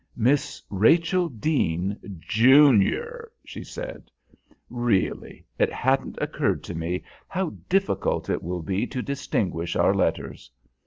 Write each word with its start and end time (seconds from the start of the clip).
"Miss 0.17 0.63
Rachel 0.71 1.29
Deane, 1.29 1.95
junior," 2.17 3.31
she 3.45 3.63
said. 3.63 4.09
"Really, 4.67 5.45
it 5.59 5.71
hadn't 5.71 6.17
occurred 6.19 6.63
to 6.63 6.73
me 6.73 7.03
how 7.27 7.51
difficult 7.69 8.27
it 8.27 8.41
will 8.41 8.63
be 8.63 8.87
to 8.87 9.03
distinguish 9.03 9.75
our 9.75 9.93
letters. 9.93 10.49